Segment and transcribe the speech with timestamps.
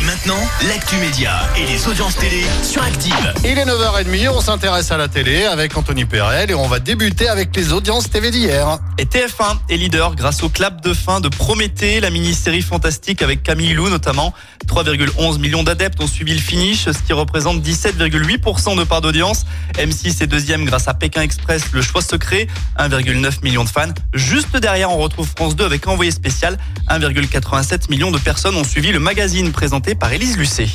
[0.00, 3.34] Et maintenant, l'actu média et les audiences télé sur Active.
[3.44, 7.28] Il est 9h30, on s'intéresse à la télé avec Anthony Perel et on va débuter
[7.28, 8.78] avec les audiences TV d'hier.
[8.98, 13.42] Et TF1 est leader grâce au clap de fin de Prométhée, la mini-série fantastique avec
[13.42, 14.32] Camille Lou notamment.
[14.66, 19.44] 3,11 millions d'adeptes ont suivi le finish, ce qui représente 17,8% de part d'audience.
[19.76, 22.46] M6 est deuxième grâce à Pékin Express, le choix secret,
[22.78, 23.92] 1,9 million de fans.
[24.14, 26.56] Juste derrière, on retrouve France 2 avec Envoyé spécial.
[26.88, 30.68] 1,87 millions de personnes ont suivi le magazine présenté par Élise Lucet.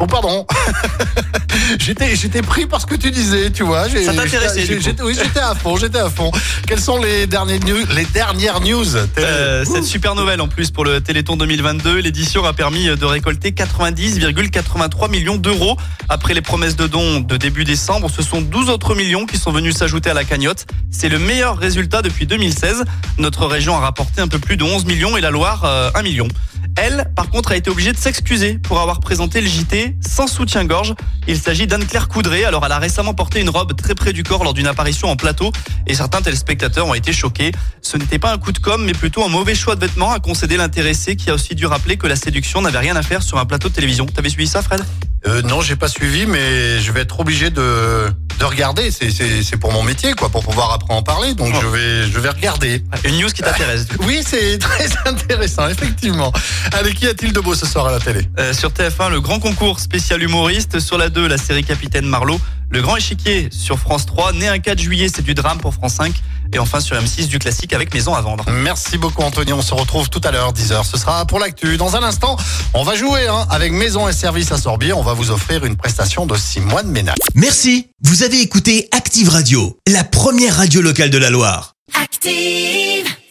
[0.00, 0.44] Oh pardon,
[1.78, 3.88] j'étais j'étais pris par ce que tu disais, tu vois.
[3.88, 4.66] Ça t'intéressait,
[5.04, 6.32] Oui, j'étais à fond, j'étais à fond.
[6.66, 10.84] Quelles sont les dernières news, les dernières news Euh, cette super nouvelle en plus pour
[10.84, 15.76] le Téléthon 2022, l'édition a permis de récolter 90,83 millions d'euros.
[16.08, 19.52] Après les promesses de dons de début décembre, ce sont 12 autres millions qui sont
[19.52, 20.66] venus s'ajouter à la cagnotte.
[20.90, 22.84] C'est le meilleur résultat depuis 2016.
[23.18, 26.02] Notre région a rapporté un peu plus de 11 millions et la Loire euh, 1
[26.02, 26.26] million.
[26.76, 30.94] Elle, par contre, a été obligée de s'excuser pour avoir présenté le JT sans soutien-gorge.
[31.28, 32.44] Il s'agit d'Anne-Claire Coudray.
[32.44, 35.16] Alors, elle a récemment porté une robe très près du corps lors d'une apparition en
[35.16, 35.52] plateau
[35.86, 37.52] et certains téléspectateurs ont été choqués.
[37.80, 40.18] Ce n'était pas un coup de com', mais plutôt un mauvais choix de vêtements, a
[40.18, 43.38] concédé l'intéressé qui a aussi dû rappeler que la séduction n'avait rien à faire sur
[43.38, 44.06] un plateau de télévision.
[44.06, 44.84] T'avais suivi ça, Fred?
[45.26, 48.90] Euh, Non, j'ai pas suivi, mais je vais être obligé de de regarder.
[48.90, 51.34] C'est c'est c'est pour mon métier, quoi, pour pouvoir après en parler.
[51.34, 51.58] Donc Oh.
[51.62, 52.82] je vais je vais regarder.
[53.04, 53.86] Une news qui t'intéresse.
[54.06, 56.32] Oui, c'est très intéressant, effectivement.
[56.72, 58.20] Allez, qu'y a-t-il de beau ce soir à la télé?
[58.38, 60.80] Euh, sur TF1, le grand concours spécial humoriste.
[60.80, 62.40] Sur la 2, la série Capitaine Marlowe.
[62.74, 64.32] Le grand échiquier sur France 3.
[64.32, 66.12] Né un 4 juillet, c'est du drame pour France 5.
[66.52, 68.44] Et enfin sur M6, du classique avec Maison à vendre.
[68.50, 70.84] Merci beaucoup Anthony, on se retrouve tout à l'heure 10h.
[70.84, 71.76] Ce sera pour l'actu.
[71.76, 72.36] Dans un instant,
[72.74, 74.92] on va jouer hein, avec Maison et Services à Sorbier.
[74.92, 77.14] On va vous offrir une prestation de 6 mois de ménage.
[77.36, 81.74] Merci, vous avez écouté Active Radio, la première radio locale de la Loire.
[82.02, 83.14] Active.